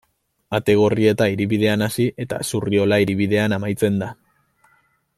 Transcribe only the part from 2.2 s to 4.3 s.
eta Zurriola hiribidean amaitzen da.